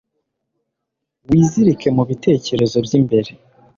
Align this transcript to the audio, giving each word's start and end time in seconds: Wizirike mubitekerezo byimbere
Wizirike 1.29 1.87
mubitekerezo 1.95 2.75
byimbere 2.85 3.31